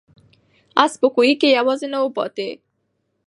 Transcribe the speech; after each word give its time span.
آس 0.83 0.93
په 1.01 1.07
کوهي 1.15 1.33
کې 1.41 1.55
یوازې 1.57 1.87
نه 1.93 1.99
و 2.03 2.07
پاتې. 2.17 2.49